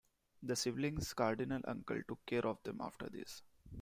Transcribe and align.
The 0.41 0.55
siblings' 0.55 1.13
cardinal 1.13 1.61
uncle 1.67 2.01
took 2.07 2.25
care 2.25 2.47
of 2.47 2.63
them 2.63 2.81
after 2.81 3.07
this. 3.07 3.43